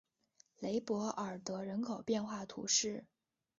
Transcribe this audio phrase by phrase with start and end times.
[0.57, 3.05] 雷博尔德人口变化图示